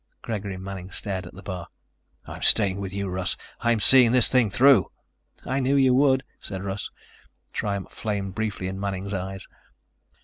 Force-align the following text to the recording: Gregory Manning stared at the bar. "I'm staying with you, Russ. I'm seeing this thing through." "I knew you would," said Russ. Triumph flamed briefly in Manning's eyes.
Gregory 0.23 0.57
Manning 0.57 0.89
stared 0.89 1.27
at 1.27 1.33
the 1.35 1.43
bar. 1.43 1.67
"I'm 2.25 2.41
staying 2.41 2.79
with 2.81 2.91
you, 2.91 3.07
Russ. 3.07 3.37
I'm 3.59 3.79
seeing 3.79 4.11
this 4.11 4.29
thing 4.29 4.49
through." 4.49 4.89
"I 5.45 5.59
knew 5.59 5.75
you 5.75 5.93
would," 5.93 6.23
said 6.39 6.63
Russ. 6.63 6.89
Triumph 7.53 7.91
flamed 7.91 8.33
briefly 8.33 8.67
in 8.67 8.79
Manning's 8.79 9.13
eyes. 9.13 9.47